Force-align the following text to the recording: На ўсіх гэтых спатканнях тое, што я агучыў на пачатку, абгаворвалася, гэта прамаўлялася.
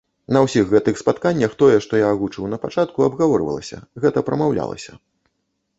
На 0.35 0.39
ўсіх 0.45 0.71
гэтых 0.71 0.95
спатканнях 1.01 1.53
тое, 1.61 1.75
што 1.87 1.93
я 2.01 2.07
агучыў 2.15 2.49
на 2.55 2.59
пачатку, 2.65 3.07
абгаворвалася, 3.09 3.77
гэта 4.07 4.19
прамаўлялася. 4.31 5.01